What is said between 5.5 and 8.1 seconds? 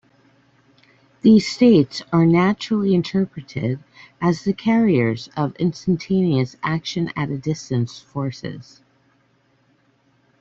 instantaneous action-at-a-distance